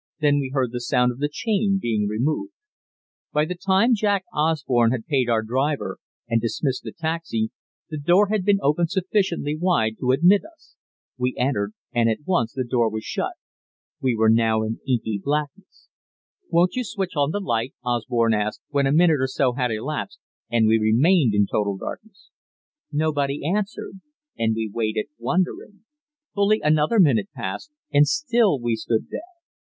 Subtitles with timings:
[0.19, 2.53] Then we heard the sound of the chain being removed.
[3.31, 7.51] By the time Jack Osborne had paid our driver, and dismissed the taxi,
[7.91, 10.75] the door had been opened sufficiently wide to admit us.
[11.19, 13.33] We entered, and at once the door was shut.
[14.01, 15.89] We were now in inky blackness.
[16.49, 20.17] "Won't you switch on the light?" Osborne asked, when a minute or so had elapsed,
[20.49, 22.31] and we remained in total darkness.
[22.91, 24.01] Nobody answered,
[24.35, 25.85] and we waited, wondering.
[26.33, 29.21] Fully another minute passed, and still we stood there.